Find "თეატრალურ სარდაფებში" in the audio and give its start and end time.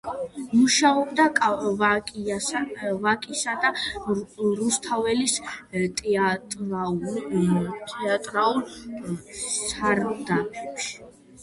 6.07-10.93